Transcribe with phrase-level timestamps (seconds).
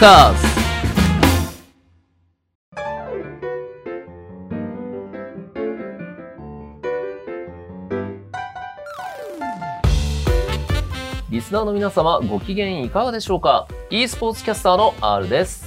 [0.00, 0.60] ーカーズ
[11.30, 15.64] リスナーの皆様ご機嫌いかがでしょうか？e スポーツキャスターの R です。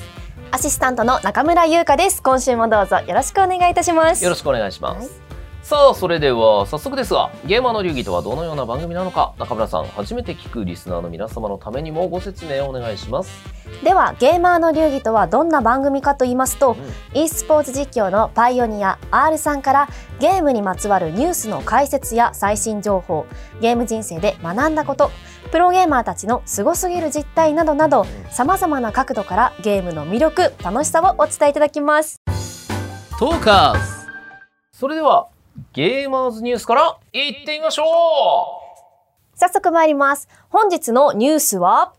[0.52, 2.21] アシスタントの中村優香です。
[2.21, 4.23] 今週もどうぞよろしくお願いいたします。
[4.23, 5.32] よろしくお願いします、はい
[5.64, 13.32] さあそれでは早速ですがゲーマーの流儀とはどのような番組なのか中村さん初めて聞くリスナーの皆様のためにもご説明をお願いします。
[13.81, 16.76] ではゲーマーの流儀とはどんな番組かと言いますと、
[17.13, 23.26] e スポーツ実況のパイオニア R さんからゲームにまつわるニュースの解説や最新情報
[23.62, 25.12] ゲーム人生で学んだこと
[25.52, 32.20] プロゲーマーたちのすごすぎる実態などなどさまざまな角度からゲームの魅力楽しさをお伝えいただきます。
[33.18, 34.04] トーカーズ。
[34.73, 35.30] それでは
[35.73, 37.84] ゲーマーズニュースからいってみましょ
[39.35, 40.27] 早速参ります。
[40.49, 41.93] 本日のニュースは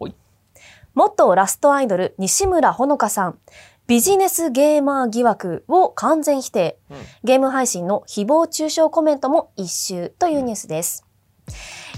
[0.94, 3.38] 元ラストアイドル西村ほのかさん
[3.86, 6.96] ビジネスゲーマー疑惑を完全否定、うん。
[7.22, 11.04] ゲーム配信の誹謗中傷コメントも一蹴というニュースです。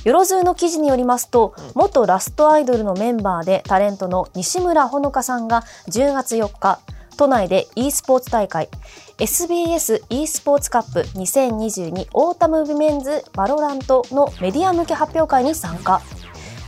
[0.04, 6.80] よろずの記事によりますと、元ラストアイドルのメンバーでタレントの西村ほのかさんが10月4日、
[7.16, 8.68] 都内で e スポーツ大会
[9.18, 16.02] SBS e スポーツカップ2022オータム・ウィメンズ・バロラントのメディア向け発表会に参加。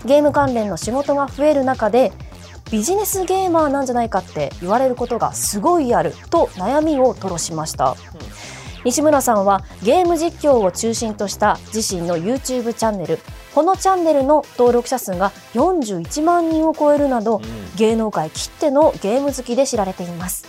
[0.07, 2.13] ゲーム関連の仕事が増える中で、
[2.71, 7.97] ビジネスゲーマーなんじゃないかって言われることがすごいあると悩みを吐露しました。
[8.85, 13.19] 西村さんはゲーム実況を中心とした自身の YouTube チャンネル
[13.59, 17.41] 「このチャンネル」の登録者数が41万人を超えるなど、う、
[17.77, 20.47] 芸能界きってのゲーム好きで知られています、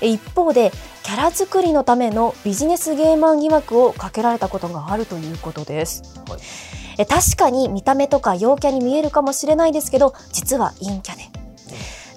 [0.00, 0.72] え一方で
[1.04, 6.40] キャラ作りのためのビジネスゲーマー疑惑をかけられたことがあるということです、はい。
[6.98, 11.22] え確かに見た目とか陽キャに見えるかもしれないですけど実は陰キャで。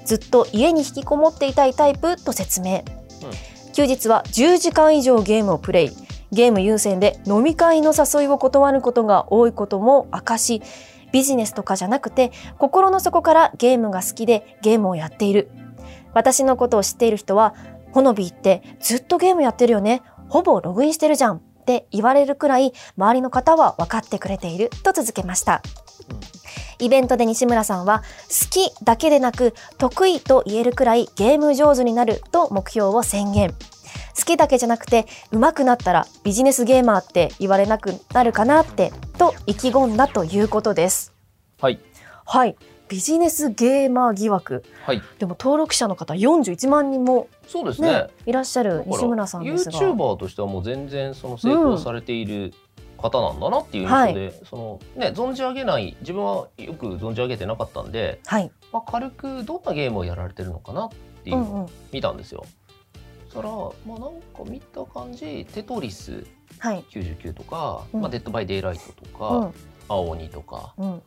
[0.06, 2.84] ずっと家に引きこもっていたいタイプと説明、
[3.74, 10.62] 休日は10時間以上ゲームをプレイゲーム優先で飲み会の誘いを断ることが多いことも明かし
[11.12, 15.50] ビジネスとかじゃなくて心の底からゲームが好きでゲームをやっている。
[16.14, 17.56] 私のことを知っている人は
[17.92, 20.02] ほのびってずっとゲームやってるよね。
[20.28, 21.38] ほぼログインしてるじゃん。
[21.38, 24.72] って言われるくらい周りの方は分かってくれている。
[24.84, 25.62] と続けました。
[26.80, 33.54] イベントで西村さんは好きだけでなく得意と言えるくらいゲーム上手になると目標を宣言
[34.20, 41.14] 好きだけじゃなくて上手くなったらビジネスゲーマーって言われなくなるかなってと意気込んだということです。
[41.60, 41.80] はい。
[42.26, 42.56] はい。
[42.90, 44.64] ビジネスゲーマー疑惑。
[44.84, 45.02] はい。
[45.20, 47.92] でも登録者の方41万人もそうですね。
[47.92, 49.80] ねいらっしゃる西村さんですが。
[49.80, 52.54] YouTuber としてはもう全然その成功されている
[52.98, 60.90] 方なんだなっていう印象で、そのね存じ上げない自分はよく存じ上げてなかったんで、はい、まあ、軽くどんなゲームをやられてるのかなっ
[61.24, 62.44] ていう見たんですよ。
[62.44, 62.56] そし
[63.34, 66.26] たらまあなんか見た感じテトリス
[66.58, 68.02] はい、99とか、うん。
[68.02, 69.54] まあ、デッドバイデイライトとか、うん。
[69.88, 71.02] 青鬼とかうん、あ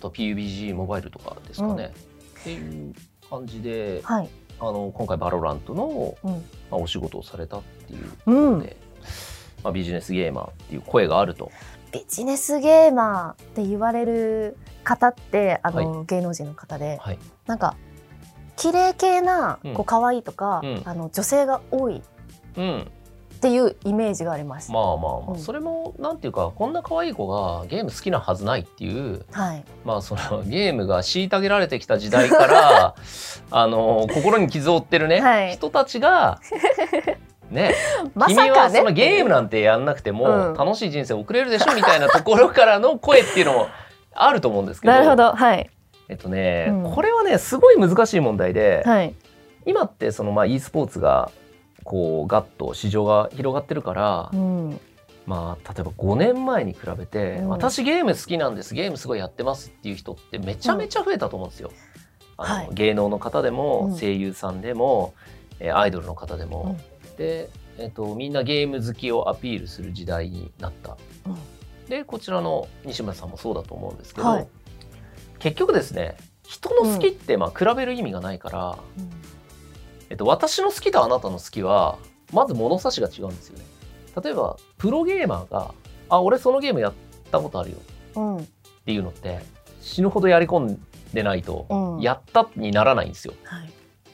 [0.00, 1.92] と PUBG モバイルとかですかね、
[2.40, 2.94] っていう
[3.28, 4.28] 感じではい、
[4.60, 6.38] あの今回バロラントの、うん、ま
[6.72, 8.76] あ、お仕事をされたっていううん、で、
[9.64, 11.50] まあ、ビジネスゲーマーっていう声があると。
[11.90, 17.76] ビジネスゲーマーって言われる方ってあの、芸能人の方ではい、なんか
[18.56, 19.74] 綺麗系なうん。
[19.74, 20.82] こう可愛いとか、うん。
[20.84, 22.02] あの女性が多い
[22.56, 24.70] うん、っていうイメージがあります。
[24.70, 25.38] まあまあまあ、うん。
[25.38, 29.24] それもなんていうかこんな可愛い子がゲーム好きなはずないっていう。
[29.32, 32.94] はい、まあそのゲームが虐げられてきた時代から
[33.50, 35.52] あの心に傷を負ってるね、はい。
[35.54, 36.38] 人たちが
[37.50, 37.74] ね
[38.14, 40.54] ま君はそのゲームなんてやんなくてもうん。
[40.54, 43.66] 楽しい人生送れるでしょみたいなところからの声っていうのも
[44.14, 44.92] あると思うんですけど。
[44.92, 45.32] なるほど。
[45.32, 45.70] はい
[46.12, 46.92] えっとね、うん。
[46.94, 49.14] これはねすごい難しい問題で、はい。
[49.64, 51.30] 今ってそのまあ e スポーツが
[51.84, 54.80] こうガッと市場が広がってるから、うん。
[55.26, 57.48] まあ例えば5年前に比べて、うん。
[57.48, 61.72] 私ゲーム好きなんですゲームすごいやってますっていう人ってめちゃめちゃ増えたと思うんですよ。
[62.36, 62.68] あのはい。
[62.74, 63.98] 芸能の方でも、うん。
[63.98, 65.14] 声優さんでも、
[65.60, 66.76] えーアイドルの方でも、
[67.16, 67.48] で、
[67.78, 70.98] えっとみんなゲーム好きをアピールする時代になった。
[71.26, 71.38] うん。
[71.88, 74.48] でこちらの西村さんもそうだと思うんですけど、はい
[75.42, 76.16] 結局ですね
[76.46, 79.10] 人の好きってまあ比べる意味がないから、うん
[80.10, 81.98] えっと、私の好きとあなたの好きは
[82.32, 83.64] まず物差しが違うんですよね。
[84.22, 85.74] 例えばプロゲーマーが
[86.10, 86.92] 「あ俺そのゲームやっ
[87.30, 87.76] たことあるよ」
[88.16, 88.44] うんっ
[88.84, 89.40] ていうのって
[89.80, 93.34] 死ぬほどやり込んでないとうんやったにならないんですよ。
[93.42, 93.72] はい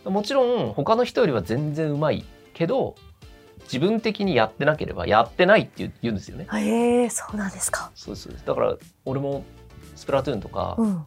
[0.08, 2.24] もちろん他の人よりは全然うまい
[2.54, 2.94] けど
[3.64, 6.46] 自分的にやってなければやってないって言うんですよね。
[6.50, 7.90] へえそうなんですか。
[7.94, 9.44] そうですそうですだから俺も
[9.96, 11.06] スプラトゥーンとか、うん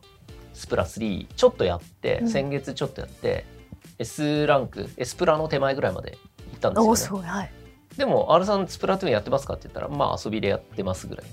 [0.61, 2.29] スプラ3ちょっとやって、うん。
[2.29, 3.45] 先月ちょっとやって
[3.97, 6.19] S ランク S プラの手前ぐらいまで
[6.51, 7.27] 行ったんですよね。
[7.27, 7.51] はい。
[7.97, 11.25] でも R さんスプラトゥーンやってますかって言ったらまあ遊びでやってますぐらい。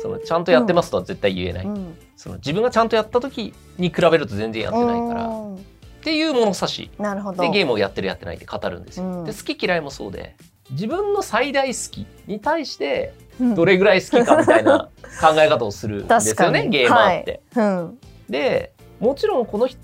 [0.00, 1.98] そのちゃんとやってますとは絶対言えない、うん。
[2.14, 5.26] その自分がちゃんとやった時に比べると全然やってないから。
[5.26, 6.88] うんっていう物差し。
[7.00, 7.42] なるほど。
[7.42, 9.24] でゲームをやってるやってないって語るんですよ、うん。
[9.24, 10.36] で好き嫌いもそうで。
[10.70, 13.54] 自分の最大好きに対してうん。
[13.56, 14.88] どれぐらい好きかみたいな
[15.20, 17.40] 考え方をするんですよねゲーマーって。
[17.56, 17.98] うん。
[18.28, 19.78] でもちろんこの人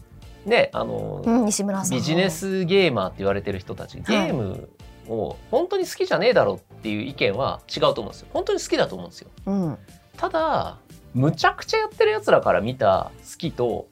[0.44, 4.68] ねあの、うん西村さんビジネスゲーマーって言われてる人たちゲーム
[5.08, 8.28] を本当に好きじゃねえだろっていう意見は違うと思うんですよ。
[8.32, 9.30] 本当に好きだと思うんですよ。
[9.46, 9.78] うん。
[10.16, 10.78] ただ
[11.14, 13.88] むちゃくちゃやってるやつらから見た好きと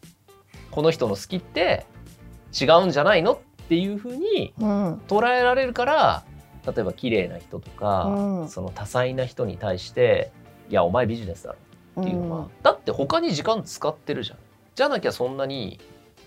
[0.71, 1.87] この人の好きって
[2.59, 3.39] 違うんじゃないのっ
[3.69, 4.95] ていうふうにうん。
[5.09, 6.25] 捉えられるから
[6.67, 8.49] 例えば綺麗な人とか、うん。
[8.49, 10.33] その多彩な人に対して
[10.71, 11.59] 「いやお前ビジネスだろ」
[12.03, 12.51] っていうのは、うん。
[12.63, 14.39] だって他に時間使ってるじゃん
[14.75, 15.79] じゃなきゃそんなに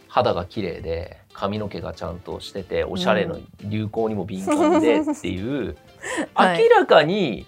[0.08, 5.76] 肌が綺麗で髪の毛がちゃんとしてておしゃれの流行にも敏感でっていう、
[6.36, 6.64] はい。
[6.64, 7.48] 明らかに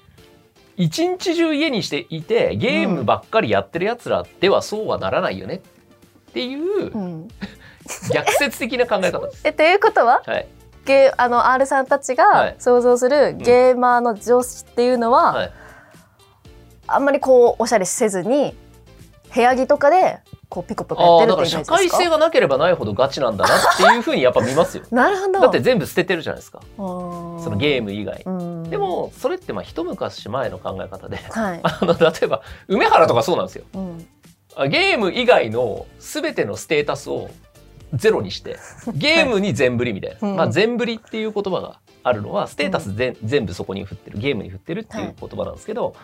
[0.76, 5.62] 一日中家にしていてゲームばっかりやってるやつらではそうはならないよね。
[6.30, 7.28] っていううん。
[8.12, 9.42] 逆説的な考え方です。
[9.48, 10.48] えということははい、
[10.86, 12.16] ゲーあの R さんたちはい。
[12.18, 15.52] が想像するゲーマーの上司っていうのは、はい。
[16.88, 18.56] あんまりこうおしゃれせずに
[19.34, 20.20] 部屋着とかで
[20.50, 21.78] こうピコピコやあってるっていうイメージですか？
[21.78, 24.84] 会性がなければないほどガチなんだなっていうふうにやっぱ見ますよ。
[24.92, 25.40] なるほど。
[25.40, 26.62] だって全部捨ててるじゃないですか。
[26.78, 28.24] そそのゲーム以外。
[28.26, 33.66] ムでもそれってまあ一昔前の考え方ではい、 あの例えば梅原とかそうなんですよ。
[33.74, 34.08] うん、
[34.56, 37.30] あゲーム以外の全てのステータスを
[37.94, 38.58] ゼロにして
[38.94, 40.36] ゲームに全振りみたいな、うん。
[40.36, 45.96] まあ全振りっていう言葉があるのはステータス全,、全部そこに振ってるゲームに振ってるっていう言葉なんですけど、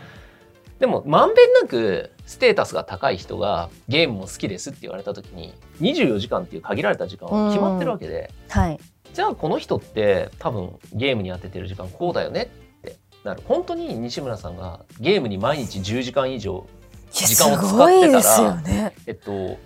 [0.82, 8.80] でもまんべんなくステータスが高い人がゲームも好きですって言われた時に24時間っていう限られた時間は決まってるわけで、はい。
[9.14, 12.50] じゃあこの人って多分ゲームに当ててる時間こうだよね
[12.80, 13.44] ってなる。
[13.46, 16.66] 本当に西村さんがゲームに毎日10時間以上
[17.12, 18.96] 時間を使ってたらね。
[19.06, 19.60] えっと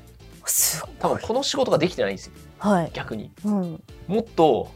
[0.99, 2.33] 多分この仕事ができてないんですよ。
[2.57, 3.31] はい、逆に。
[3.45, 4.69] うん、もっと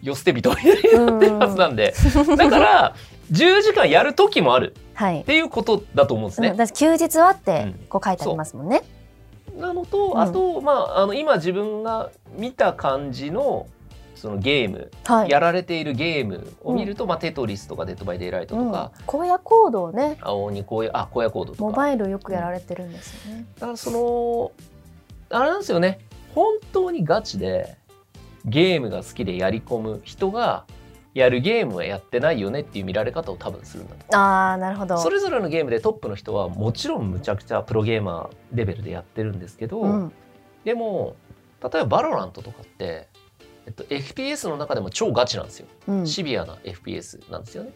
[0.00, 1.92] よ捨て人になってるはずなんで。
[2.38, 2.96] だから
[3.30, 5.20] 10時間やる時もあるはい。
[5.20, 6.54] っていうことだと思うんですね。
[6.56, 7.86] うん休日はってうん。
[7.88, 8.82] こう書いてありますもんね。
[9.58, 10.20] なのとうん。
[10.20, 13.66] あと、まああの今自分が見た感じの
[14.14, 15.30] そのゲームはい。
[15.30, 21.64] やられているゲームを見ると、まあ、テトリスとかデッドバイデイライトとか、うん、荒野行動ね、青鬼荒野あ荒野行動とか。
[21.64, 23.46] モバイルよくやられてるんですよね。
[23.56, 24.52] だからその
[25.30, 25.98] あれなんですよね。
[26.34, 27.76] 本当にガチで
[28.44, 30.64] ゲームが好きでやり込む人が
[31.14, 34.16] やるゲームはやってないよねっていう見られ方を多分するんだと。
[34.16, 34.96] ああ、なるほど。
[34.98, 40.12] それぞれのゲームでトップの人はもちろんむちゃくちゃプロゲーマーレベルでやってるんですけど、うん、
[40.64, 41.16] でも
[41.62, 43.08] 例えばバロラントとかって、
[43.66, 45.66] えっと、FPS の中でも超ガチなんですよ。
[45.86, 47.72] うん、シビアな FPS なんですよね。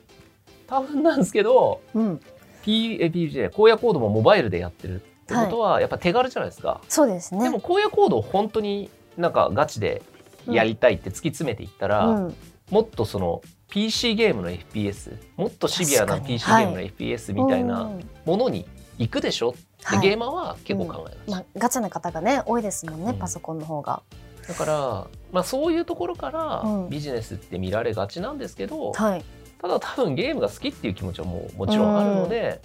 [0.66, 2.20] 多分なんですけどうん、
[2.64, 7.42] P- PUBG 荒野行動もモバイルでやってるってことはやっぱ手軽じゃないですか、そうですね。
[7.42, 10.02] でも荒野行動を本当になんかガチで
[10.48, 12.36] やりたいって突き詰めていったら、うん、
[12.70, 18.10] もっとその PC ゲームの FPS もっとシビアな PC ゲームの FPS みたいなうん。
[18.24, 18.66] ものに
[18.98, 19.50] 行くでしょ？
[19.50, 20.00] ってはい。
[20.00, 23.18] ゲーマーは結構考えままあし、ガチな方がね多いですもんね、うん。
[23.18, 24.02] パソコンの方が。
[24.42, 26.88] た、だから、まあ、そういうところからうん。
[26.90, 29.24] ビジネスって見られがちなんですけど、はい。
[29.60, 32.60] ただ多分ゲームが好きっていう気持ちはもうもちろんあるので、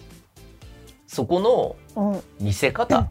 [1.07, 1.39] そこ
[1.95, 3.09] のうん、見せ方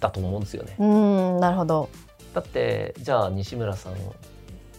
[0.00, 0.76] だと思うんですよね。
[0.78, 1.88] うん、なるほど。
[2.34, 3.94] だってじゃあ西村さん「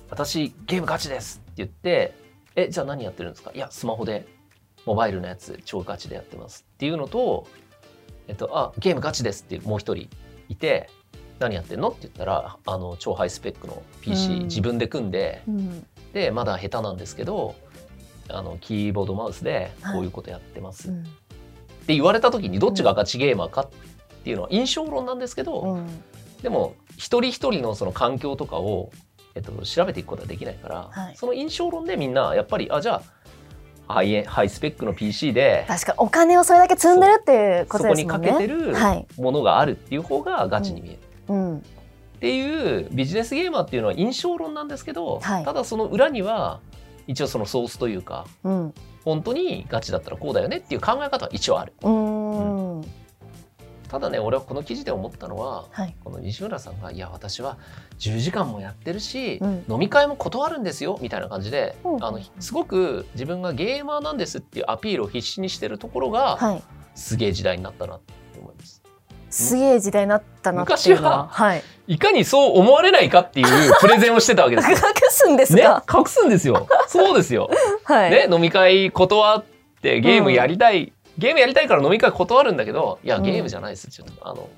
[0.10, 2.14] 私ゲームガチです」って言って
[2.56, 4.28] 「えじゃあ何やってるんですか?」「いやスマホで
[4.86, 7.48] モバイルのやつ超ガチでやってます」っていうのと
[8.28, 10.10] 「えっと、あゲームガチです」ってもう一人
[10.50, 10.90] いて
[11.40, 14.44] 「何やってんの?」って言ったらあの超ハイスペックの PC、うん。
[14.44, 17.56] 自分で組んでうん、でまだ下手なんですけど
[18.30, 21.10] あのキーボードマウスでこういうことやってます、っうん、て
[21.94, 23.70] 言われた時にどっちがガチゲーマーかっ
[24.24, 25.88] ていうのは印象論なんですけど、うん、
[26.42, 28.92] でも一人一人のその環境とかを、
[29.36, 32.96] えっと、調べていくことはできないから、はいその印象論でみんなやっぱりあじゃ
[33.88, 38.48] あハイエハイスペックの PC で確かにお金をそれだけ積んでるっていうこそこにかとですもんね。
[38.48, 39.08] けてるはい。
[39.18, 41.00] ものがあるっていう方がガチに見える。
[41.27, 41.62] うん、っ
[42.20, 46.62] ていうビジネスゲーマーっていうのは印象論なんですけど、はいただその裏には
[47.08, 48.74] 一応そのソースというかうん、
[49.04, 51.74] 本当にガチだったらこうだよねっていう考え方は一応ある。
[51.84, 52.82] うん、
[53.88, 55.96] ただね俺はこの記事で思ったのははい。
[56.04, 57.58] この西村さんが「いや私は
[58.00, 66.63] 10時間もやってるし、うん飲み会も断るんですよ」みたいな感じで、うんあのすごく自分がゲーマーなんですっていうアピールを必死にしてるところが、はい。
[66.96, 68.82] すげえ時代になったなって思います。
[69.30, 71.27] すげえ時代になったなっていうのは。
[71.27, 71.63] 昔ははい。
[71.88, 74.80] いかにそう思われないかっていうプレゼンをしてたわけです隠よ。
[75.12, 76.68] すんですねか、隠すんですよ。
[76.88, 77.50] そうですよ。
[77.84, 78.12] はい。
[78.12, 79.44] ね、飲み会断っ
[79.82, 83.24] てゲームやりたい、ゲームやりたいから飲み会断るんだけど、いや、うん。
[83.24, 83.88] ゲームじゃないです。
[83.89, 84.50] ちょっと、あの、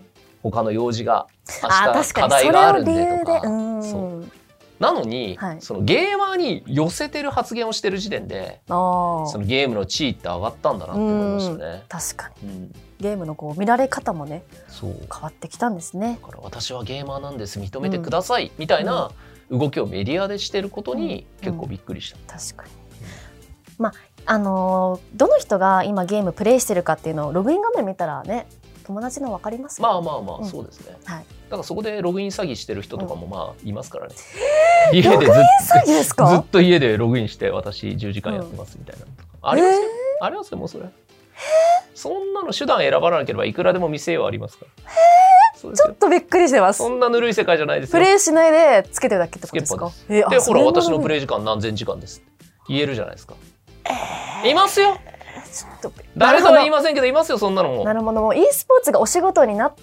[0.44, 2.04] 他の用事が、明日課確かに。
[2.04, 3.38] それを題があるんででとか。
[3.40, 3.42] う
[3.84, 4.02] そう。
[4.22, 4.32] ん。
[4.80, 5.58] なのに、はい。
[5.60, 8.74] そのゲーマーに寄せてる発言をしてる時点で、そ
[9.36, 11.84] のゲームの地位って上がったんだなって思いましたね。
[11.90, 12.50] 確かに。
[12.50, 14.92] うん、ゲームのこう見られ方もねそう。
[15.12, 16.20] 変わってきたんですね。
[16.22, 17.60] だから私はゲーマーなんです。
[17.60, 19.10] 認めてください、みたいな
[19.50, 21.46] 動きをメディアでしてることにうん。
[21.46, 22.38] 結構びっくりした。
[22.38, 22.72] 確かに。
[23.80, 23.94] まあ
[24.28, 28.46] あのーどの人が今ゲームプレイしてるかっていうのをログイン画面見たらね
[28.86, 30.96] 友達の分かりますよまあまあまあ、うんそうですね。
[31.06, 34.16] はいだからそこでログイン詐欺してる人とかもまあいますからね。
[34.92, 39.06] 家でずっと家でログインして私10時間やってますみたいな。
[39.50, 39.82] ありますよ。
[40.24, 40.90] ありますよもうそれ。
[41.96, 44.92] そんなの手段選ばなければいくらでも店はありますから。
[45.56, 45.96] そうですよちょっ。
[45.96, 48.04] とびっくりしてますそんなぬるい世界じゃないですプよ。
[48.04, 49.90] レイしないでつけてるだけってことですか？
[50.10, 52.22] でほら私のプレイ時間何千時間です
[52.68, 53.36] 言えるじゃないですか。
[54.46, 54.98] いますよ。
[56.16, 57.84] 誰とは言いませんけどいますよそんなのも。
[57.84, 58.22] なるほど。
[58.22, 59.76] もう e スポーツがお仕事になっ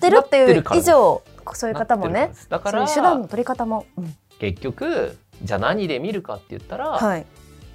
[0.00, 1.22] てるっていう以上
[1.54, 4.14] そういう方もねだから手段の取り方も、うん。
[4.38, 7.26] 結局じゃあ何で見るかって言ったら、はい、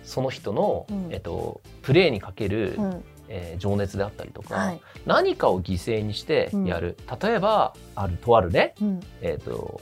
[0.04, 1.08] その人の、うん。
[1.12, 3.04] えっと、プレーにかける、うん。
[3.30, 4.82] えー情熱であったりとか、はい。
[5.06, 9.00] 何かを犠牲にしてやる、例えばあるとあるね、うん。
[9.22, 9.82] えっと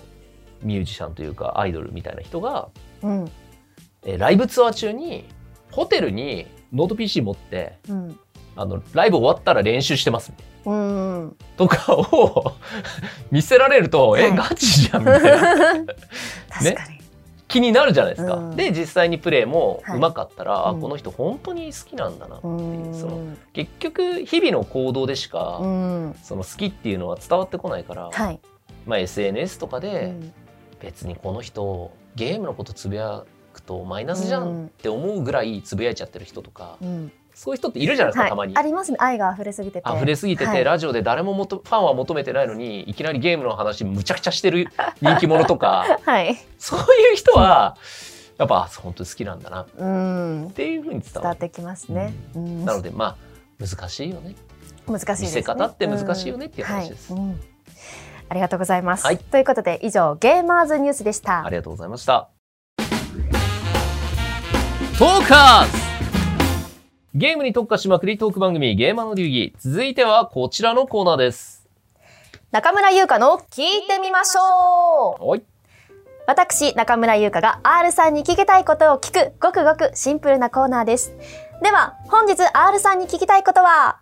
[0.64, 2.70] ミュージシャンというかアイドルみたいな人が、
[3.04, 3.32] うん。
[4.04, 5.26] えーライブツアー中に
[5.76, 8.20] ホテルにノート PC 持ってうん。
[8.58, 10.32] あのライブ終わったら練習してます。
[10.66, 12.54] うんとかを
[13.30, 15.38] 見せられると、えはいガチじゃんみたいな。
[16.50, 17.02] 確かに、
[17.50, 18.36] 気になるじゃないですか。
[18.36, 19.98] うんで実際にプレーもはい。
[19.98, 20.82] うまかったら、あうん。
[20.82, 22.48] この人本当に好きなんだなって。
[22.48, 22.94] ういう、ん。
[22.94, 23.20] その
[23.52, 26.16] 結局日々の行動でしか、うん。
[26.24, 28.40] その好きっていうのは伝わってこないから、はい、
[28.86, 30.34] まあ、SNS とかうでん。
[30.80, 33.24] 別にこの人ゲームのことつぶや
[33.56, 34.64] くとマイナスじゃうん。
[34.64, 37.12] んって思うぐらいつぶやいちゃってる人とか、うん。
[37.34, 38.30] そういう人っているじゃないですか、はい。
[38.30, 38.58] たまに。
[38.58, 38.62] あ。
[38.62, 38.98] りますね。
[39.00, 39.90] 愛が溢れすぎてて。
[39.94, 40.64] 溢れすぎてて、はい。
[40.64, 44.68] ラジオで誰ももとファンは求めてないのにいきなりゲームの話むちゃくちゃしてる
[45.02, 46.36] 人気者とかはい。
[46.58, 47.78] そういう人は
[48.38, 49.62] やっぱ本当に好きなんだな。
[49.62, 50.52] っうん。
[50.54, 52.66] ていうふうに伝わってきますね、うん。
[52.66, 53.16] なのでまあ
[53.60, 54.36] 難しいよね。
[54.88, 57.14] 難しいです、ね、見せ方って難しいよねっていう話です。
[57.14, 57.26] んはい。
[57.26, 57.42] うん。
[58.28, 59.18] ありがとうございます、はい。
[59.18, 61.46] ということで以上ゲーマーズニュースでした。
[61.46, 62.35] ありがとうございました。
[64.98, 65.86] トーカーズ
[67.14, 69.54] ゲームに特化しまくりトーク番組ゲーマーの流儀。
[69.60, 71.68] 続いてはこちらのコーナーです。
[72.52, 75.44] 中村優香の聞いてみましょうはい。
[76.28, 81.14] 私、中村優香が R さんに聞きたいことを聞く、ごくごくシンプルなコーナーです。
[81.64, 84.00] では、本日 R さんに聞きたいことは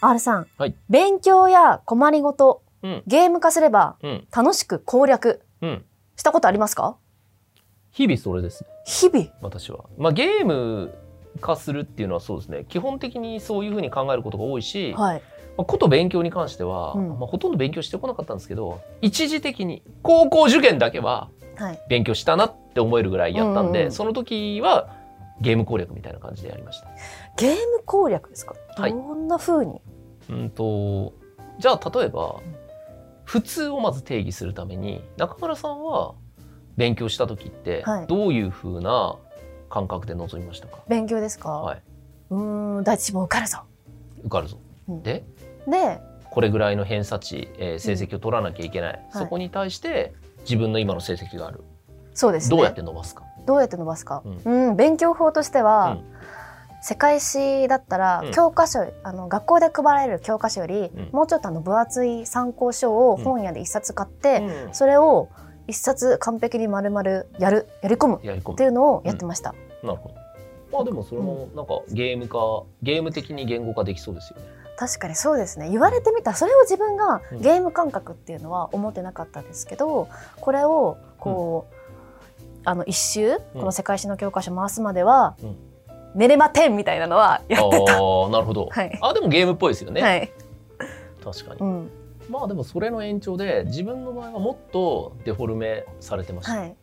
[0.00, 3.02] ?R さん、はい勉強や困りごと、うん。
[3.06, 4.26] ゲーム化すればうん。
[4.34, 5.84] 楽しく攻略うん。
[6.16, 6.96] したことありますか？
[7.90, 8.70] 日々それですね。
[8.86, 9.28] 日々？
[9.42, 9.84] 私は。
[9.96, 10.94] まあゲーム
[11.40, 12.64] 化するっていうのはそうですね。
[12.68, 15.22] 基本的にそういうふうに考えることが多いし、はい。
[15.56, 21.80] まあ、こと勉強に関しては、うんまあ、ほとんど勉強してこなかったんですけど、一時的に高校受験だけははい。
[21.88, 24.94] 勉強したなって思えるぐらいやったんで、うんうんその時は
[25.40, 26.88] ゲーム攻略みたいな感じでやりました。
[27.36, 28.54] ゲーム攻略ですか？
[28.76, 29.80] はいどんな風に？
[30.30, 31.12] うんと
[31.58, 32.40] じゃあ例えば
[33.24, 36.14] 普通をまず定義するために中村さんは
[36.78, 38.06] 勉強した時ってはい。
[38.06, 39.16] どういう風な
[39.68, 41.82] 感覚で臨みましたか、勉強ですか、はい、
[42.30, 43.58] うーん、第一志望受かるぞ。
[44.20, 44.58] 受かるぞ。
[44.88, 45.02] うん。
[45.02, 45.24] で？
[45.66, 49.02] で、これぐらいの偏差値、えー成績を取らなきゃいけない、はい。
[49.12, 51.64] そこに対して自分の今の成績がある、
[52.14, 52.56] そうですね。
[52.56, 53.24] どうやって伸ばすか？
[53.44, 56.04] どうやって伸ばすか、ううん勉強法としては、うん。
[56.80, 58.30] 世界史だったら、うん。
[58.30, 61.08] 教科書あの学校で配られる教科書より、うん。
[61.12, 64.74] もうちょっとあの分厚い参考書をうん本屋で一冊買って、うん。
[64.74, 65.28] それを
[65.68, 67.02] 一冊完璧に丸々
[67.38, 70.14] やるやり込むやり込むっていうのをやってました、なるほど。
[70.72, 72.38] まあでもそれもなんかゲーム化
[72.82, 74.46] ゲーム的に言語化できそうですよね。
[74.76, 80.08] 確かにそうですね言われてみたらそれを自分がうんゲーム感覚っていうのは思ってなかったですけど
[80.40, 81.74] これをこう、
[82.64, 85.56] あの一周うんこの世界史の教科書回すまでは、うん
[86.14, 87.92] 寝れまてんみたいなのはやってた。
[87.92, 88.68] ああなるほど。
[88.70, 90.00] はいあでもゲームっぽいですよね。
[90.00, 90.32] はい、
[91.22, 91.60] 確かに。
[91.60, 91.90] うん
[92.28, 96.58] まあでもそれの延長で自分の場合はもっとデフォルメされてました。
[96.58, 96.74] はい、も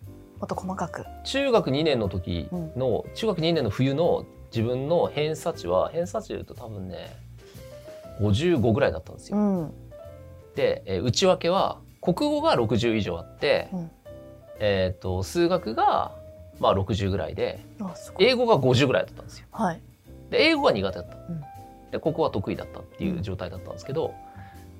[0.46, 1.06] っと細かく。
[1.24, 7.16] 中学2年の時の、中学2年の冬の自分の偏差値は偏差値でいうと多分ね
[8.22, 9.38] 55ぐらいだったんですよ。
[9.38, 9.74] うん。
[10.56, 13.92] で、えー内訳は国語が60以上あって、うん。
[14.60, 16.14] えっ、と数学が
[16.60, 17.60] まあ60ぐらいで
[18.20, 19.48] 英語が50ぐらいだったんですよ。
[19.52, 19.82] はい。
[20.30, 21.42] で英語が苦手だった、ん。
[21.92, 24.14] で国語は得意だったっていう状態だったんですけど、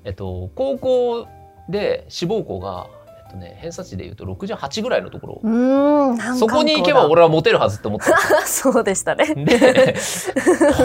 [0.06, 1.28] えっと、高校
[1.68, 2.86] で志望校が、
[3.24, 8.06] えっとね、偏差値でいうと68ぐらいのところ、そこに行けば俺はモテるはずって思って
[8.46, 9.34] そうでしたね。
[9.34, 9.96] で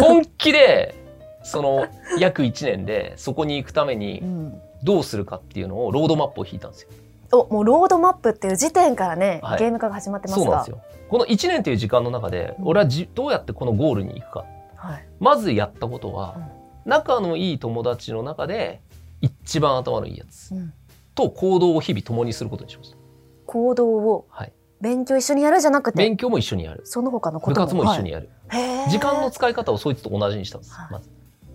[0.01, 0.95] 本気で
[1.43, 1.85] その
[2.17, 4.61] 約1年でそこに行くためうにん。
[4.83, 6.89] どうするかっていうのをロードマップを引いたんですよ。
[7.33, 9.59] おもうロードマップっていう時点からね、はい。
[9.59, 10.43] ゲーム化が始まってますが。
[10.43, 10.81] そうなんですよ。
[11.07, 12.67] この1年という時間の中でうん。
[12.69, 14.45] 俺はじどうやってこのゴールに行くか。
[14.75, 15.05] はい。
[15.19, 16.37] まずやったことは、
[16.85, 18.81] 仲のいい友達の中で
[19.21, 20.51] 一番頭のいいやつ。
[20.53, 20.73] うん。
[21.13, 22.97] と行動を日々共にすることにしました。
[23.45, 24.25] 行動を。
[24.29, 25.97] はい、勉強一緒にやるじゃなくて？
[25.97, 26.81] 勉強も一緒にやる。
[26.85, 28.89] その他の部活も一緒にやる、はい。
[28.89, 30.91] 時間の使い方をそいつと同じにしたんです、はい。
[30.91, 31.09] まず。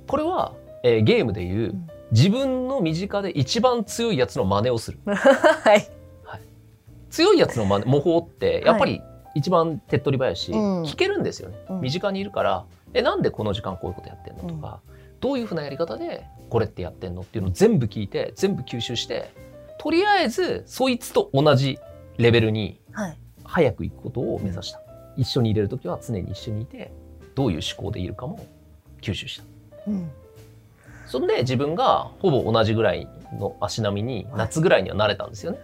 [0.06, 1.90] これは、えーゲームでいう、うん。
[2.12, 4.98] 自分の身近で一番強いやつの真似をする。
[5.06, 5.88] はい。
[7.08, 9.00] 強いやつの真似模倣ってやっぱり
[9.34, 10.82] 一番手っ取り早いし、うん。
[10.82, 11.80] 聞けるんですよね、うん。
[11.80, 14.80] 身近にいるから「えなんでこの時間こういうことやってんの?」とか、
[15.20, 19.32] どういうふうなやり方でこれってやってんのっていうのを全部聞いて全部吸収して
[19.78, 21.78] とりあえずそいつと同じ
[22.18, 23.18] レベルにはい。
[23.46, 24.80] 早く行くことを目指した、
[25.16, 26.92] 一緒に入れる時は常に一緒にいて
[27.34, 28.44] どういう思考でいるかも
[29.00, 29.44] 吸収した。
[29.90, 30.10] うん。
[31.06, 33.08] そんで自分がほぼ同じぐらい
[33.38, 35.58] の足並みに夏ぐらいには慣れたんですよね。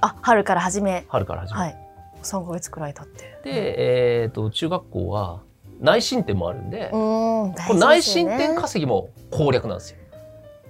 [0.00, 1.06] あ春から始め。
[1.08, 1.60] 春から始め。
[1.60, 1.76] て、はい。
[2.22, 3.38] 3ヶ月くらい経って。
[3.44, 5.40] で、えー、と中学校は
[5.80, 9.98] 内申点もあるんで、うーん大これ事内申点稼ぎも攻略なんですよ。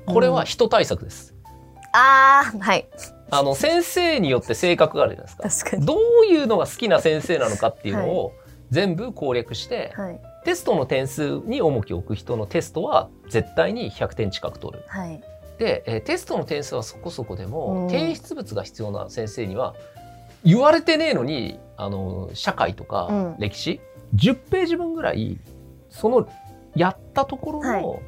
[0.07, 1.35] これは人対策です、
[1.93, 2.87] あーはい。
[3.31, 5.71] あの先生によって性格があるじゃないですか。
[5.71, 5.87] 確かに。
[5.87, 8.33] どういうのが好きな先生なのかっていうのを
[8.71, 10.21] 全部攻略して、はい。
[10.45, 14.85] テストの点数に重きを置く人のテストは絶対に100点近く取る。
[14.87, 15.23] はい。
[15.59, 17.91] で、えーテストの点数はそこそこでも、うん。
[17.91, 19.75] 提出物が必要な先生には
[20.45, 23.37] 言われてねえのにあの社会とかうん。
[23.39, 23.81] 歴史、
[24.15, 25.39] 10ページ分ぐらい
[25.91, 26.29] その
[26.75, 27.99] やったところの、は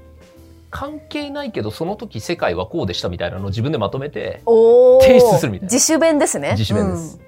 [0.71, 5.73] 関係ないけどその時世界はこうでしたみたいなのを自分でまとめて提出するみたいな。
[5.73, 6.51] 自主弁ですね。
[6.51, 7.19] 自主弁です、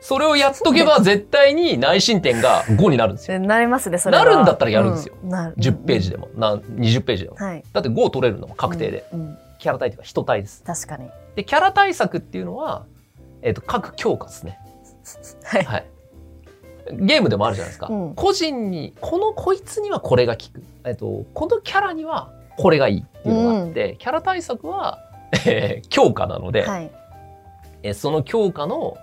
[0.00, 3.38] それをやっとけば絶対に内申点が5になるんですよ。
[3.38, 4.24] うんなりますねそれは。
[4.24, 5.14] なるんだったらやるんですよ。
[5.24, 5.56] うなる。
[5.56, 7.36] 10ページでも、な20ページでも。
[7.36, 7.64] はい。
[7.72, 9.38] だって5取れるのも確定で、うんうん。
[9.58, 11.08] キャラ対というか人対です確かに。
[11.34, 12.84] でキャラ対策っていうのは、
[13.42, 14.58] えっと各教科ですね。
[15.44, 15.64] はい。
[15.64, 15.86] はい
[16.92, 18.14] ゲームでもあるじゃないですか、うん。
[18.14, 24.98] 個人にこのこいつにはこれが効く、えっと、このキャラにはこれがいいっていうのがあって、キャラ対策は、
[25.46, 26.90] えー強化なので、はい。
[27.82, 28.96] えーその強化の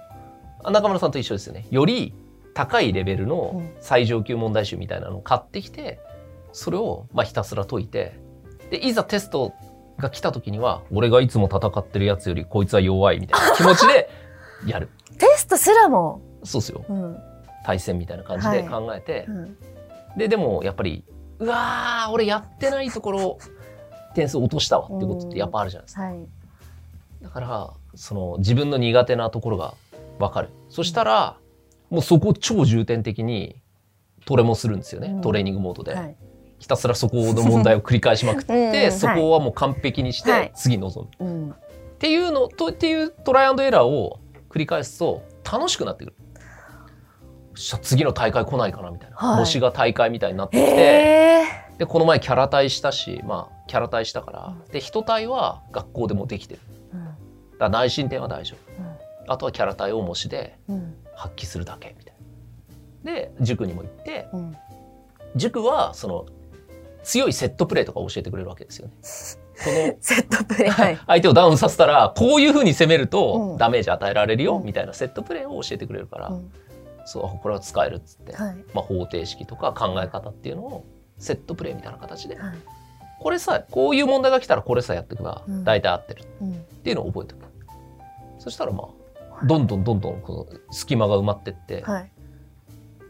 [0.64, 1.66] あ中村さんと一緒ですよね。
[1.72, 2.14] より
[2.54, 3.70] 高いレベルのうん。
[3.80, 6.00] 最上級問題集みたいなのを買ってきて
[6.52, 8.20] それをまあひたすら解いて
[8.70, 9.54] でいざテスト
[9.98, 14.10] が来た時には俺がいつも戦ってるやつよりこいつは弱いみたいな気持ちで
[14.66, 14.90] やる。
[15.18, 16.22] テストすらも？
[16.44, 16.86] そうですよ。
[16.90, 17.18] うん
[17.70, 19.58] 対戦みたいな感じで考えて、うん。
[20.18, 21.04] ででもやっぱり
[21.38, 23.38] うわー俺やってないところ
[24.16, 26.02] 点数落としたわってことってやっぱあるじゃないですか。
[26.02, 26.28] はい。
[27.22, 29.76] だからその自分の苦手なところが
[30.18, 30.50] 分かる。
[30.70, 31.38] そしたら
[31.92, 33.62] もうそこを超重点的に
[34.26, 35.22] トレもするんですよね、うん。
[35.22, 36.16] トレーニングモードで、はい。
[36.58, 38.92] ひたすらそこの問題を繰り返しまくって、 うん。
[38.92, 40.52] そこはもう完璧にしてはい。
[40.56, 41.52] 次臨む、うん。
[41.52, 41.56] っ
[42.00, 46.16] ていうのとっていうトライアンドエラーを繰り返すと楽しくなってくる。
[47.60, 49.40] よっしゃ次の大会来ないかなみたいな、はい。
[49.40, 50.76] 模試が大会みたいになってきて、へ
[51.44, 51.46] え
[51.78, 54.72] でこの前キャラ対したしまあキャラ対したから、うん。
[54.72, 56.60] で人対は学校でもできてる。
[56.94, 57.04] うん。
[57.04, 57.16] だか
[57.60, 59.32] ら内申点は大丈夫。
[59.32, 60.96] あとはキャラ対を模試でうん。
[61.16, 62.16] 発揮するだけみたい
[63.04, 63.12] な。
[63.12, 64.56] で塾にも行ってうん。
[65.36, 66.26] 塾はその
[67.04, 68.94] 強いセットプレーとか教えてくれるわけですよね。
[69.04, 70.70] この セットプレイ。
[70.70, 71.00] はい。
[71.08, 73.58] 相手をダウンさせたらこういうふうに攻めるうとん。
[73.58, 74.64] ダメージ与えられるようん。
[74.64, 76.52] みたいなセットプレーを教えてくれるから、うん
[77.10, 78.56] そうこれは使えるっつって、はい。
[78.74, 80.86] まあ、方程式とか考え方っていうのを
[81.18, 82.36] セットプレーみたいな形で。
[82.36, 82.58] はい。
[83.20, 85.64] これさこういう問題が来たらこれさやっていけばうん。
[85.64, 86.24] 大体合ってる。
[86.42, 86.54] うん。
[86.54, 87.52] っていうのを覚えておく、
[88.38, 88.90] そしたらま
[89.42, 92.12] あどんどんどんどんこの隙間が埋まってって、はい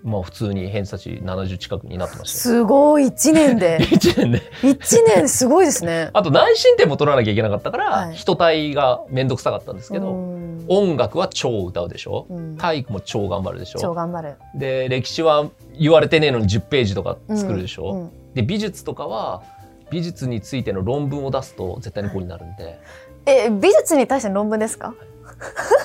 [0.04, 2.50] まあ普通に偏差値70近くになってました。
[2.50, 3.08] よすごい。
[3.08, 3.80] 一年で。
[3.84, 4.42] 1年で。
[4.64, 6.10] 一年すごいですね。
[6.14, 8.16] あと内申点も取らなきゃいけなかったから、はい。
[8.16, 10.66] 人体が面倒くさかったんですけど、うん。
[10.68, 12.58] 音楽は超歌うでしょ、うん。
[12.58, 14.36] 体育も超頑張るでし超ょ頑張る。
[14.56, 19.42] で歴史は言われてねえのに10ページとか作るでしょ、うんで美術とかは
[19.90, 22.80] 美術についての論文を出すと絶対に5になるんで、
[23.26, 24.94] え美術に対しての論文ですか？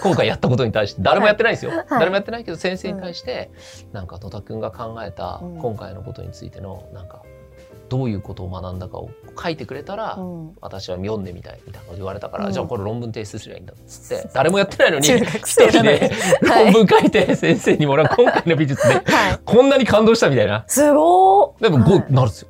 [0.02, 1.74] 今回やったことに対して誰もやってないんですよ、い。
[1.88, 3.50] 誰もやってないけど先生に対して、
[3.92, 7.22] なんか野田君が考えたうん今回のことについてのなんか
[7.88, 10.52] どういうことを学んだかを書いてくれたら、うん。
[10.60, 12.52] 私は読んでみたいみたいなこと言われたから、うん。
[12.52, 16.12] じゃあこれ論文提出すればいいんだっつって誰もやってないのに 中一人で
[16.42, 16.72] はい。
[16.72, 19.04] 論文書いて先生にもらう今回の美術ではい。
[19.44, 20.64] こんなに感動したみたいな。
[20.66, 21.62] すごー。
[21.62, 22.00] でもはい。
[22.00, 22.48] 5なるんですよ、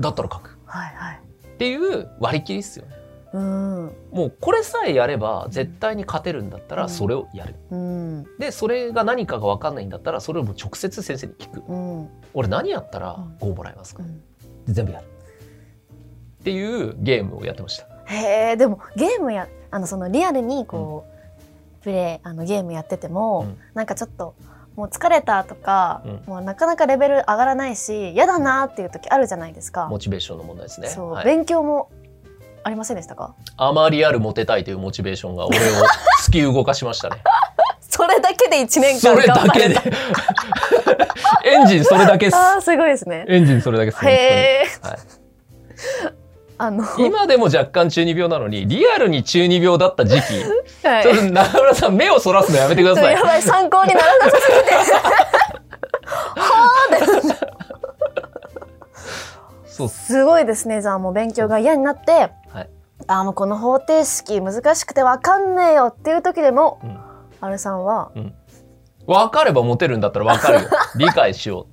[0.00, 0.58] だったら書く。
[0.66, 1.20] はいはい。
[1.54, 2.99] っていう割り切りっすよね
[3.32, 3.92] うん。
[4.10, 6.82] もうこれさえやれば絶対に勝てるんだったうん。
[6.82, 8.26] らそれをやる、うん。
[8.38, 11.62] でそれが何かが分かんないんだったらそれをもう直接先生に聞く。
[11.66, 12.08] うん。
[12.34, 13.48] 俺何やったらうん。
[13.52, 14.02] 5もらえますか、
[14.66, 15.04] 全部やる。
[15.04, 17.86] っていうゲームをやってました。
[18.06, 21.04] へえでもゲームやあのそのリアルにこ
[21.80, 23.58] う、プレイあのゲームやってても、うん。
[23.74, 24.34] なんかちょっと
[24.74, 26.22] もう疲れたとか、うん。
[26.26, 30.88] もうなかなかレベル上がらないし嫌だなっていう時あるじゃないですか、モチベーションの問題ですね。
[30.88, 31.24] そう、はい。
[31.24, 31.90] 勉強も
[32.62, 33.34] ありませんでしたか？
[33.56, 35.60] あまりあるモテたいというモチベーションが俺を
[36.22, 37.16] 突き動かしましたね。
[37.88, 39.76] それだけで1年そ間れだけで。
[41.44, 42.36] エンジンそれだけです。
[42.36, 43.24] あーすごいですね。
[43.28, 44.98] エンジンそれだけですへえはい。
[46.58, 46.84] あの。
[46.98, 50.86] 今でも若干中二病なのにリアルに中二病だった時期。
[50.86, 51.02] はい。
[51.02, 53.14] ちょっと中村さん目をそらすのやめてください。
[53.14, 54.74] やばい参考にならなさすぎて
[56.36, 57.04] はあで
[59.68, 59.88] す。
[59.88, 60.06] す。
[60.06, 60.80] すごいですね。
[60.82, 62.32] じゃあもう勉強が嫌になって、はい
[63.10, 66.98] あーもうこの方程式難しくて分かんねえよっていう時でも、うん。
[67.42, 68.12] アルさんは
[69.06, 70.70] 分かればモテるんだったら分かるよ。
[70.96, 71.66] 理解しよ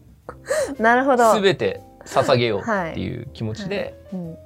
[0.80, 1.38] なるほど。
[1.38, 4.38] う全て捧げようっていう気持ちでうん。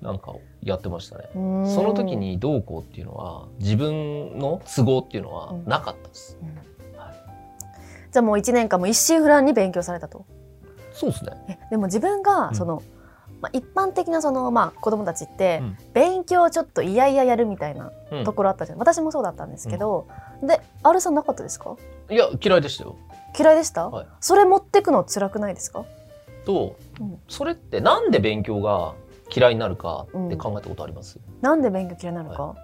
[0.00, 5.64] なんかをやってましたね、その時にどうこうっていうのは自分の都合っていうのはうん。
[5.66, 6.98] なかったです、うん。
[6.98, 7.14] はい。
[8.10, 10.24] じゃあもう1年間も一心不乱に勉強されたと。
[10.92, 11.32] そうですね。
[11.48, 12.54] えでも自分がうん。
[12.54, 12.82] その、
[13.40, 15.76] まあ、一般的なその、まあ、子供たちって、うん。
[15.94, 18.24] 勉強ちょっと嫌々やるみたいなうん。
[18.24, 20.06] ところあったじゃん、私もそうだったんですけど、
[20.42, 21.76] でアルさんなかったですか？
[22.10, 22.96] いや嫌いでしたよ。
[23.38, 24.06] 嫌いでした、はい。
[24.20, 25.84] それ持ってくの辛くないですか？
[26.44, 27.18] と、うん。
[27.28, 28.94] それってなんで勉強が
[29.34, 32.56] 嫌いになるかって考えたことあります、なんで勉強嫌いなのか、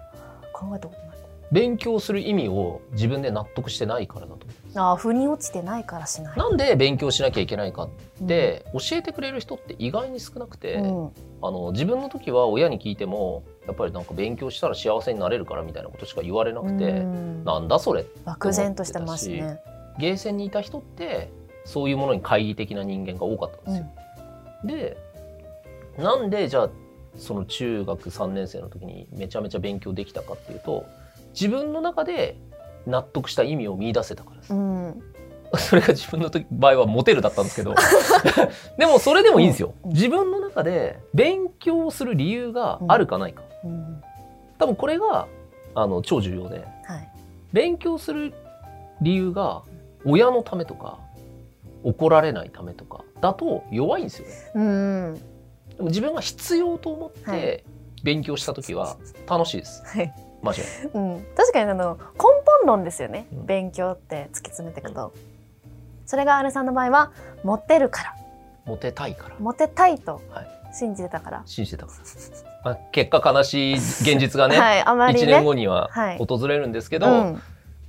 [0.53, 1.17] 考えたことない。
[1.49, 6.33] 勉強する意味を自分で納得してないからだと思ああ腑に落ちてないからしない。
[6.35, 7.89] うなんで勉強しなきゃいけないかっ
[8.27, 11.11] て教えてくれる人って意外に少なくて、うん。
[11.41, 17.43] あの自分の時は親に聞いてもやっぱりなんか勉強したら幸せになれるからみたいなことしか言われなくて、うん。
[17.43, 19.59] なんだそれ漠然としてますね。
[19.99, 21.31] ゲーセンにいた人って
[21.65, 23.87] そういうものに懐疑的な人間が多かったんですよ。
[24.63, 24.97] で
[25.97, 26.69] なんでじゃあ
[27.17, 30.85] その中学3年生の時にめちゃめちゃ勉強できたかっていうと
[31.33, 32.37] 自分の中で
[32.87, 34.53] 納得した意味を見出せたからです。
[34.53, 35.03] うん
[35.55, 37.73] それが自分の時場合はモテるだったんですけど
[38.77, 39.73] でもそれでもいいんですよ。
[39.85, 43.43] うん自分の中で勉強する理由があるかないか。
[43.63, 44.01] うん
[44.57, 45.27] 多分これが
[45.75, 47.09] あの超重要ではい
[47.53, 48.33] 勉強する
[49.01, 49.61] 理由が
[50.03, 50.97] 親のためとか
[51.83, 54.33] 怒られないためとかだと弱いんですよね。
[54.55, 55.13] うん
[55.77, 57.63] でも自分が必要と思っはいて
[58.03, 58.97] 勉強した時は
[59.29, 59.83] 楽しいです。
[59.85, 60.13] はい
[60.47, 60.67] マジで。
[60.93, 62.03] うん、確かにあの根
[62.63, 63.45] 本論ですよね、うん。
[63.45, 65.13] 勉強って突き詰めていくと、
[66.05, 67.11] それがアルさんの場合は
[67.43, 68.15] モテるから。
[68.65, 69.35] モテたいから。
[69.39, 70.47] モテたいとはい。
[70.73, 71.85] 信じてたから、信じてた。
[71.87, 71.99] から。
[72.65, 76.17] まあ、結果悲しい現実がね、 はいあまり1ね年後にははい。
[76.17, 77.41] 訪れるんですけど、うん。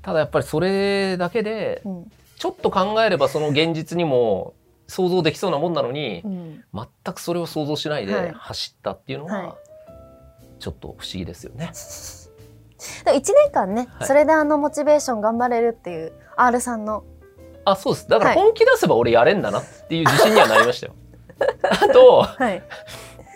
[0.02, 2.12] ただやっぱりそれだけでうん。
[2.38, 4.54] ちょっと考えればその現実にも
[4.86, 6.64] 想像できそうなもんなのに、うん。
[6.72, 8.22] 全くそれを想像しないはい。
[8.22, 9.46] で走ったっていうのはい。
[9.46, 9.56] は
[10.60, 11.70] ちょっと不思議ですよね。
[13.04, 14.06] で1年間ね、はい。
[14.08, 17.04] それであのモチベーション頑張れるっていう R さんの。
[17.64, 18.08] あそうです。
[18.08, 18.38] だからはい。
[18.38, 20.94] 本気出せば俺やれんだなっていう自信にはなりましたよ。
[21.70, 22.62] あとはい。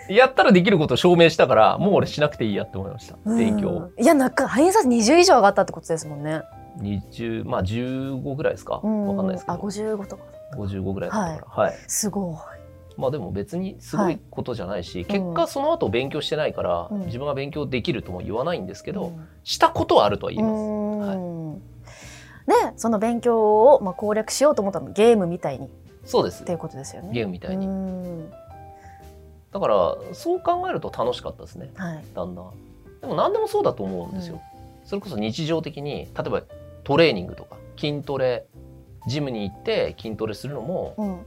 [0.09, 3.17] やったらできることを証明したからもう俺しなくていいやって思いました。
[3.25, 3.91] 勉強。
[3.99, 6.43] いやなんか偏差値20以上上がったってことですもんね。
[6.81, 8.81] 20まあ15ぐらいですか？
[8.83, 9.07] うん。
[9.09, 10.23] わかんないですけあど55とか。
[10.57, 11.63] 55ぐらいだったから。
[11.65, 12.35] はい、すごい
[12.97, 15.05] まあでも別にすごいことじゃないし、い。
[15.05, 17.07] 結果その後勉強してないから、うん。
[17.07, 19.29] 自分が勉強できるとも言わないんですけど、うん。
[19.45, 21.59] したことはあるとは言います、うん。
[21.59, 25.67] でその勉強をまあ攻略しようと思ったのゲームみたいに。
[25.67, 25.69] っ
[26.05, 26.45] そうです。
[26.45, 27.11] ていうことですよね。
[27.13, 28.31] ゲームみたいに、うん。
[29.53, 31.71] だからそう考えると楽しかったですね。
[31.77, 32.05] はい。
[32.15, 32.51] だんだん。
[33.01, 34.41] でも何でもそうだと思うんですよ、
[34.85, 36.43] それこそ日常的に例えば
[36.85, 38.47] トレーニングとか筋トレ
[39.09, 41.27] ジムに行って筋トレするのもうん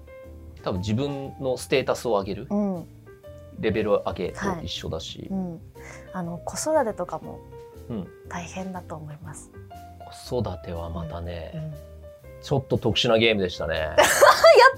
[0.66, 2.88] 多分自分のステータスを上げるうん。
[3.60, 5.62] レベル上げと一緒だし、うん、
[6.12, 7.40] あの子育てとかも
[7.90, 8.08] うん。
[8.28, 9.52] 大変だと思います。
[10.28, 11.54] 子育てはまたね、
[12.42, 13.96] ちょっと特殊なゲームでしたね。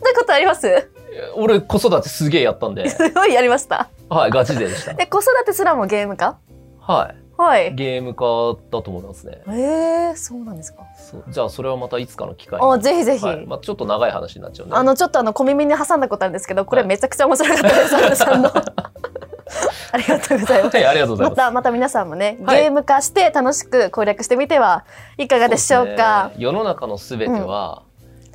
[0.04, 0.92] たことあります？
[1.36, 2.88] 俺子育てすげえやったんで。
[2.90, 3.90] すごいやりました。
[4.10, 4.92] はいガチ勢でした。
[5.00, 6.38] え子育てすらもゲームか？
[6.80, 7.68] ははい。
[7.70, 7.76] い。
[7.76, 9.42] ゲーム化だと思いますね。
[9.48, 10.84] えー、そうなんですか。
[11.30, 12.66] じゃあそれはまたいつかの機会に。
[12.66, 13.26] あぜひぜひ。
[13.26, 13.46] はい。
[13.46, 14.76] まあ、ちょっと長い話になっちゃうんで。
[14.76, 16.90] あのちょっとあの小耳に挟んだことあるんですけど、これはい。
[16.90, 17.96] めちゃくちゃ面白かったです。
[17.96, 18.50] アルさんの。
[18.50, 20.76] ありがとうございます。
[20.76, 21.38] はいありがとうございます。
[21.38, 22.64] またまた皆さんもね、はい。
[22.64, 24.86] ゲーム化して楽しく攻略してみては
[25.18, 26.32] いかがでしょうか？
[26.34, 26.44] そうね。
[26.44, 27.84] 世の中のすべては、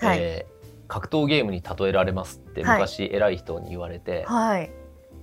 [0.01, 0.09] うん。
[0.09, 0.19] はい。
[0.21, 0.53] えー
[0.89, 2.81] 格闘ゲームに例えられますってはい。
[2.81, 4.71] 昔偉い人に言われて、はい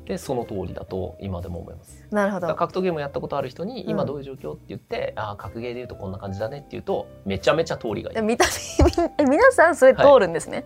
[0.09, 2.03] でその通りだと今でも思います。
[2.09, 2.47] なるほど。
[2.55, 3.89] 格闘ゲームをやったことある人に、うん。
[3.91, 8.17] 今どういう状況って言って、ああ格ゲーで言うとこんな感じだねって言うとめちゃめちゃ通りがいい。
[8.17, 8.45] え見た
[9.23, 10.65] 皆さんそれ通るんですね、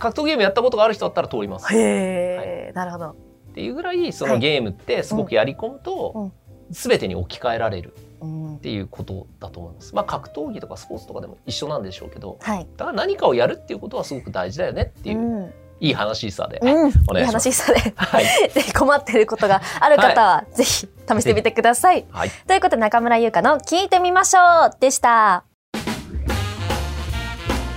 [0.00, 1.72] 格闘ゲームやったことがある人だったら通ります。
[1.72, 3.10] へえ、なるほど。
[3.10, 3.14] っ
[3.54, 4.34] ていうぐらいそはい。
[4.34, 6.32] のゲームってすごくやり込むと、うん。
[6.70, 8.56] 全てに置き換えられるうん。
[8.56, 9.94] っていうことだと思います。
[9.94, 12.66] まあ格闘技とかスポーツとかでも一緒なんでしょうけどはい。
[12.76, 17.48] だから何かをやるっていうことはすごく大事だよねっていう、うんいい話さで、うん、お願いします。
[17.48, 17.92] いい話さで。
[17.96, 22.06] はい、 ぜひ困っていることがある方は、ぜひ試してみてください。
[22.10, 25.44] はい、ということで中村優香の聞いてみましょうでした。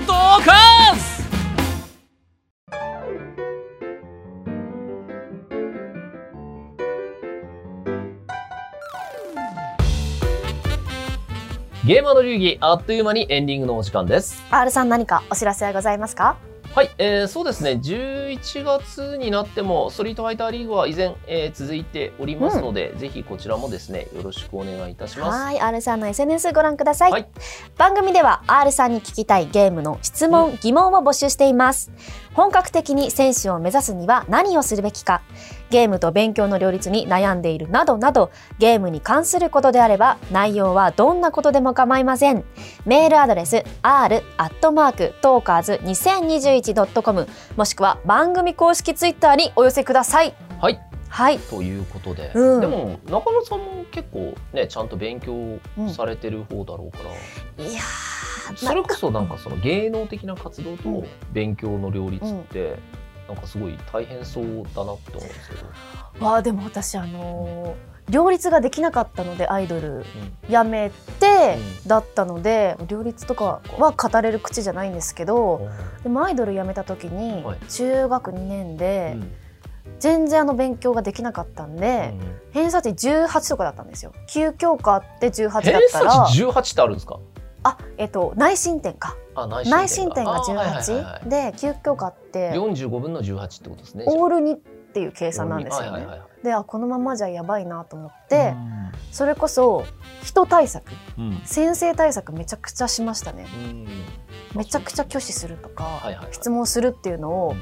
[0.08, 1.20] ドカス！
[11.86, 14.44] ゲーマーの流儀あっという間にエンディングのお時間です。
[14.52, 16.38] R さん何かお知らせはございますか？
[16.80, 25.44] はい、えー、そうですね11月になってもストリートファイターリーグは依然、えー続いておりますので、ぜひこちらもですねよろしくお願いいたします。
[25.44, 27.12] はい、R さんの SNS ご覧ください。
[27.12, 27.28] はい
[27.78, 31.92] 番組では R さんに聞きたいゲームの質問、疑問を募集しています。
[32.34, 35.22] 本格的に選手を目指すには何をするべきか、
[35.70, 42.44] ゲームと勉強の両立に悩んでいるなどなど、ゲームに関することであれば、内容はどんなことでも構いません。
[42.86, 50.34] メールアドレス r アットマークトーカーズ 2021.com もしくは番組公式ツイッターにお寄せください。
[50.60, 50.80] はい
[51.10, 51.40] はい。
[51.40, 55.60] ということで、うんでも中野さんも結構ねちゃんと勉強
[55.92, 57.00] されてる方だろうか
[57.58, 62.78] ら、いやーそれこそなんかその芸能的な活動うとん勉強の両立って、
[63.30, 65.56] なんかすごい大変そうだなって思うんですけ
[66.20, 70.04] ど、わあでも私あのー両立ができなかったのでアイドルうん。
[70.52, 70.90] やめ
[71.20, 75.70] てうだったので、両立とかは語れる口じゃないんですけど
[76.02, 77.60] でもアイドルやめた時にはい。
[77.70, 79.32] 中学2年でうん。
[80.00, 82.16] 全然あの勉強ができなかったんで、
[82.52, 84.12] 偏差値18とかだったんですよ。
[84.30, 86.12] 9教科あって18だ偏ったら。
[86.12, 87.20] 差値18ってあるんですか？
[87.64, 89.16] あえっと内申点か。
[89.36, 90.82] あ内内申点があはいはいはいは
[91.24, 91.30] 18い。
[91.30, 92.52] で9教科って。
[92.52, 94.06] 45分の18ってことですね。
[94.08, 95.90] オール2っていう計算なんですよね。
[95.92, 96.30] はいはいはいはい。
[96.44, 98.54] であこのままじゃやばいなと思って、
[99.12, 99.84] それこそ
[100.24, 100.92] 人対策。
[101.18, 101.30] うん。
[101.30, 103.46] うん先生対策めちゃくちゃしましたね。
[103.54, 103.88] うん。
[104.56, 106.34] めちゃくちゃ拒否するとか、はいはいはい。
[106.34, 107.56] 質問するっていうのを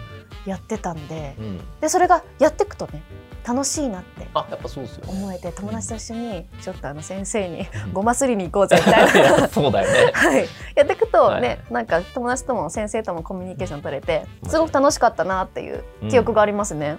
[0.46, 1.36] やってたんで。
[1.40, 1.80] うん。
[1.82, 3.02] でそれがやっていくとね
[3.48, 5.14] 楽しいなってあやっぱそうですよね。
[5.14, 7.94] 思えて友達と一緒にちょっとあの先生にうん。
[7.94, 9.48] ごますりに行こうぜみたいな。
[9.50, 10.12] そうだよね。
[10.14, 11.60] はい、やっていくとね、はい。
[11.72, 16.98] なんか友達とも先生ともコミュニケーション取れてすごく楽しかったなっていう記憶がありますね。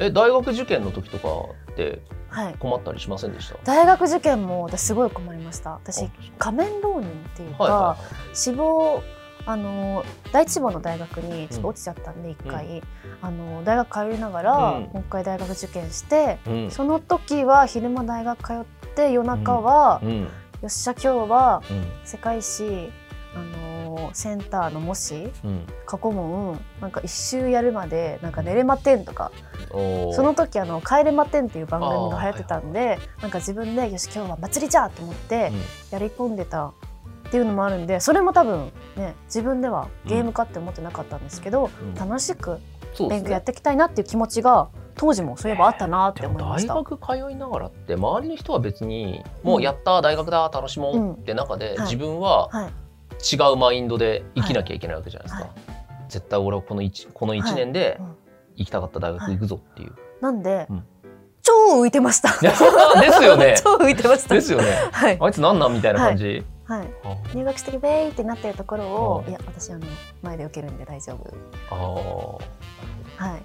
[0.00, 1.28] え大学受験の時とか
[1.72, 3.56] ってはい、困ったりしませんでした？
[3.64, 5.70] 大学受験も私すごい困りました。
[5.72, 6.08] 私あ
[6.38, 7.96] 仮面浪人っていうか、はいは
[8.34, 9.02] 志望
[9.46, 12.82] あの第一志望の大学にちょっと落ちちゃったんで一回、
[13.22, 14.82] あの大学通いながら、うん。
[14.84, 16.38] もう一回大学受験して、
[16.70, 20.20] その時は昼間大学通って夜中は、うん。
[20.22, 20.28] よ
[20.66, 21.86] っしゃ今日はうん。
[22.04, 22.90] 世界史
[23.34, 25.66] あのセンターの模試うん。
[25.86, 29.32] 過去問なんか一周やるまでなんか寝れまてんとか
[29.70, 35.52] その時あの帰れまてんっていう番組が流行ってたんで、なんか自分でよし今日は祭りじゃと思って
[35.90, 36.72] やり込んでた
[37.28, 41.94] っていうのもあるんでそれも多分ね自分ではゲームかって思ってなかったんですけど、うん。
[41.94, 42.58] 楽しく
[43.08, 46.74] 勉強やっていきたいなっていう気持ちが当時もそういえばあったなって思いました。
[46.74, 51.80] 学通いながらって周りの人は別にもうやった大学だ楽しもうって中ではい。
[51.82, 55.50] 自分ははい、違うマインドで生きなきゃいけないわけじゃないですか、はい。
[56.08, 58.16] 絶対俺はこの 1, この1年でうん。
[58.58, 60.84] 行きたかった大学行くぞっていう、なんで、うん。
[61.42, 62.30] 超浮いてました。
[62.42, 62.50] で
[63.12, 63.54] すよね。
[63.62, 64.34] 超浮いてました。
[64.34, 64.66] ですよね。
[64.92, 66.84] はい、あいつなんなんみたいな感じ、はい、あ。
[67.34, 69.86] 入学してベーってなってるところを、うんいや私あの
[70.22, 71.34] 前で受けるんで大丈夫。
[71.70, 73.30] あー。
[73.30, 73.42] はい。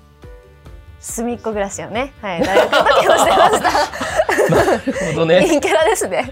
[0.99, 4.55] 隅っこ暮らしをね、はい、大学の時をしてました。
[4.55, 5.41] なるほどね。
[5.41, 6.17] 陰キャラですね。
[6.17, 6.27] はい。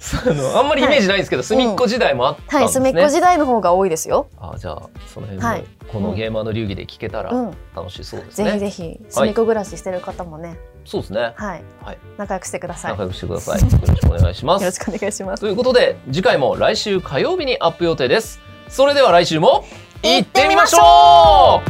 [0.00, 4.28] そのあんまりイメージないんですけど、隅っこ時代もあったんはい、ですね、隅っこ時代の方が多いですよ。
[4.38, 5.64] あじゃあその辺もはい。
[5.86, 11.34] このゲーマーの流儀で聞けたらうん、楽しそうですね、ぜひぜひ隅っこ暮らししてる方もね、そうですね。
[11.36, 11.98] はい、はい。
[12.16, 12.90] 仲良くしてください。
[12.92, 13.60] よ仲良くしてください。
[13.60, 14.64] よろしくお願いします。
[14.64, 15.40] ろしくお願いします。
[15.40, 18.40] ということで次回も来週火曜日にアップ予定です。
[18.70, 19.66] それでは来週も
[20.02, 21.60] 行ってみましょ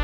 [0.00, 0.03] う